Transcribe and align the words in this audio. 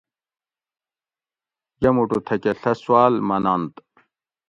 یہ 1.81 1.89
مُٹو 1.95 2.19
تھکہۤ 2.27 2.53
ڷہ 2.61 2.71
سواۤل 2.81 3.13
مننت 3.27 3.73